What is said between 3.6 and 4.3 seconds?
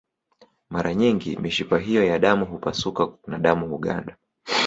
huganda